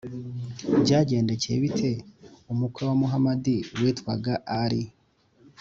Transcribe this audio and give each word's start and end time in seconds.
byagendekeye 0.83 1.57
bite 1.63 1.91
umukwe 2.51 2.81
wa 2.89 2.95
muhamadi 3.01 3.55
witwaga 3.81 4.33
alī? 4.61 4.83